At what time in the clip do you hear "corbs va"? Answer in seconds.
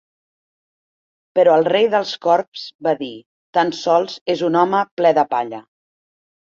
2.25-2.97